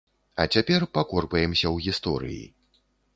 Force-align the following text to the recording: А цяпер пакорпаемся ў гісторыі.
А 0.43 0.45
цяпер 0.53 0.85
пакорпаемся 0.97 1.65
ў 1.75 1.89
гісторыі. 1.89 2.43